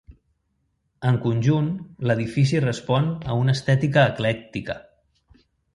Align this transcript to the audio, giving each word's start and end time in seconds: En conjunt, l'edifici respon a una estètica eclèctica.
En 1.09 1.19
conjunt, 1.25 1.69
l'edifici 2.13 2.63
respon 2.67 3.13
a 3.35 3.39
una 3.45 3.59
estètica 3.61 4.11
eclèctica. 4.15 4.83